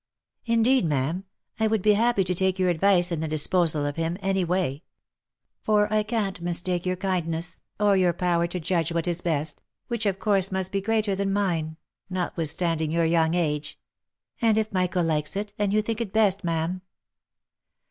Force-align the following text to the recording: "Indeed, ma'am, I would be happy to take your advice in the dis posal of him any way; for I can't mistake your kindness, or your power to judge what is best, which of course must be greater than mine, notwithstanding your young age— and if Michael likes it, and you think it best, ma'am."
"Indeed, 0.47 0.83
ma'am, 0.85 1.25
I 1.59 1.67
would 1.67 1.83
be 1.83 1.93
happy 1.93 2.23
to 2.23 2.33
take 2.33 2.57
your 2.57 2.69
advice 2.71 3.11
in 3.11 3.19
the 3.19 3.27
dis 3.27 3.45
posal 3.45 3.87
of 3.87 3.97
him 3.97 4.17
any 4.19 4.43
way; 4.43 4.81
for 5.61 5.93
I 5.93 6.01
can't 6.01 6.41
mistake 6.41 6.87
your 6.87 6.95
kindness, 6.95 7.59
or 7.79 7.95
your 7.95 8.11
power 8.11 8.47
to 8.47 8.59
judge 8.59 8.91
what 8.91 9.07
is 9.07 9.21
best, 9.21 9.61
which 9.89 10.07
of 10.07 10.17
course 10.17 10.51
must 10.51 10.71
be 10.71 10.81
greater 10.81 11.13
than 11.13 11.31
mine, 11.31 11.77
notwithstanding 12.09 12.89
your 12.89 13.05
young 13.05 13.35
age— 13.35 13.77
and 14.41 14.57
if 14.57 14.71
Michael 14.73 15.03
likes 15.03 15.35
it, 15.35 15.53
and 15.59 15.71
you 15.71 15.83
think 15.83 16.01
it 16.01 16.11
best, 16.11 16.43
ma'am." 16.43 16.81